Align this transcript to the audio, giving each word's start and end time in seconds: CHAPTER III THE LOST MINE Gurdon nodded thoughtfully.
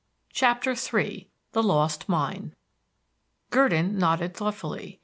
CHAPTER 0.33 0.71
III 0.71 1.29
THE 1.51 1.61
LOST 1.61 2.09
MINE 2.09 2.55
Gurdon 3.51 3.99
nodded 3.99 4.35
thoughtfully. 4.35 4.99